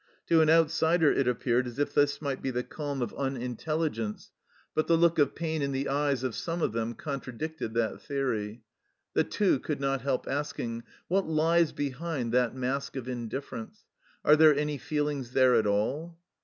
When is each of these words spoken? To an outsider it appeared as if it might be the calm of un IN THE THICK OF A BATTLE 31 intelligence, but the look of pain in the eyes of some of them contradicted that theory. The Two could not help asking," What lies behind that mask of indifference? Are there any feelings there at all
To 0.29 0.41
an 0.41 0.49
outsider 0.49 1.11
it 1.11 1.27
appeared 1.27 1.67
as 1.67 1.77
if 1.77 1.95
it 1.95 2.17
might 2.23 2.41
be 2.41 2.49
the 2.49 2.63
calm 2.63 3.03
of 3.03 3.13
un 3.13 3.35
IN 3.35 3.35
THE 3.35 3.37
THICK 3.37 3.37
OF 3.37 3.37
A 3.37 3.37
BATTLE 3.37 3.49
31 3.49 3.51
intelligence, 3.51 4.31
but 4.73 4.87
the 4.87 4.97
look 4.97 5.19
of 5.19 5.35
pain 5.35 5.61
in 5.61 5.71
the 5.73 5.89
eyes 5.89 6.23
of 6.23 6.33
some 6.33 6.63
of 6.63 6.71
them 6.71 6.95
contradicted 6.95 7.75
that 7.75 8.01
theory. 8.01 8.63
The 9.13 9.23
Two 9.25 9.59
could 9.59 9.79
not 9.79 10.01
help 10.01 10.27
asking," 10.27 10.85
What 11.07 11.27
lies 11.27 11.71
behind 11.71 12.31
that 12.31 12.55
mask 12.55 12.95
of 12.95 13.07
indifference? 13.07 13.83
Are 14.25 14.35
there 14.35 14.55
any 14.55 14.79
feelings 14.79 15.33
there 15.33 15.53
at 15.53 15.67
all 15.67 16.17